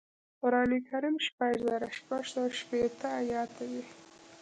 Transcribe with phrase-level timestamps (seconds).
[0.41, 3.83] قران کریم شپږ زره شپږ سوه شپږشپېته ایاته دی